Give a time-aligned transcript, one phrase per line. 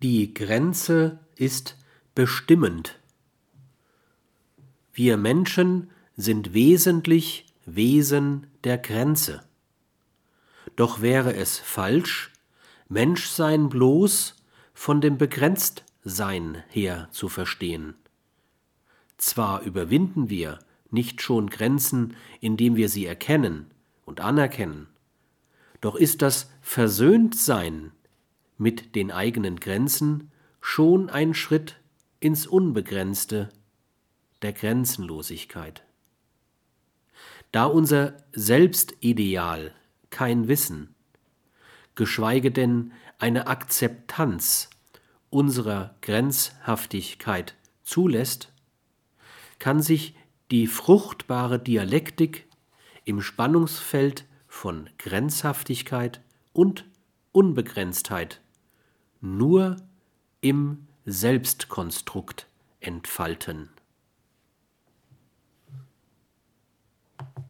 [0.00, 1.76] Die Grenze ist
[2.14, 3.00] bestimmend.
[4.92, 9.42] Wir Menschen sind wesentlich Wesen der Grenze.
[10.76, 12.32] Doch wäre es falsch,
[12.88, 14.36] Menschsein bloß
[14.72, 17.94] von dem Begrenztsein her zu verstehen.
[19.16, 20.60] Zwar überwinden wir
[20.92, 23.66] nicht schon Grenzen, indem wir sie erkennen
[24.04, 24.86] und anerkennen,
[25.80, 27.90] doch ist das Versöhntsein
[28.58, 30.30] mit den eigenen Grenzen
[30.60, 31.76] schon ein Schritt
[32.20, 33.48] ins Unbegrenzte
[34.42, 35.84] der Grenzenlosigkeit.
[37.52, 39.72] Da unser Selbstideal
[40.10, 40.94] kein Wissen,
[41.94, 44.70] geschweige denn eine Akzeptanz
[45.30, 48.52] unserer Grenzhaftigkeit zulässt,
[49.58, 50.14] kann sich
[50.50, 52.46] die fruchtbare Dialektik
[53.04, 56.20] im Spannungsfeld von Grenzhaftigkeit
[56.52, 56.86] und
[57.32, 58.40] Unbegrenztheit
[59.20, 59.76] nur
[60.40, 62.46] im Selbstkonstrukt
[62.80, 63.70] entfalten.